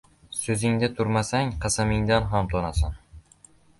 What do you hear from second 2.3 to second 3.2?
ham tonasan.